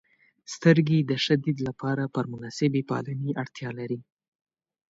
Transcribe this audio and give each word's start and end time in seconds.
•سترګې 0.53 0.99
د 1.09 1.11
ښه 1.23 1.35
دید 1.43 1.57
لپاره 1.67 2.03
پر 2.15 2.25
مناسبې 2.33 2.81
پالنې 2.89 3.31
اړتیا 3.43 3.69
لري. 3.79 3.99